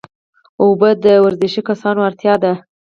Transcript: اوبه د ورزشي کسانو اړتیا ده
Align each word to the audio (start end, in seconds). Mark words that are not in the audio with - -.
اوبه 0.63 0.89
د 1.05 1.07
ورزشي 1.25 1.61
کسانو 1.69 1.99
اړتیا 2.07 2.33
ده 2.43 2.53